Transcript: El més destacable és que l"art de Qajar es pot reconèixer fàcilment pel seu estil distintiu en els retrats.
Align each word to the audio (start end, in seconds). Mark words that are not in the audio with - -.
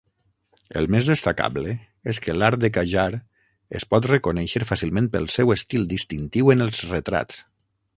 El 0.79 0.87
més 0.95 1.09
destacable 1.11 1.73
és 2.15 2.21
que 2.25 2.33
l"art 2.37 2.65
de 2.65 2.73
Qajar 2.79 3.05
es 3.81 3.87
pot 3.95 4.11
reconèixer 4.15 4.67
fàcilment 4.75 5.15
pel 5.17 5.33
seu 5.39 5.59
estil 5.61 5.89
distintiu 5.97 6.55
en 6.57 6.69
els 6.71 6.87
retrats. 6.95 7.43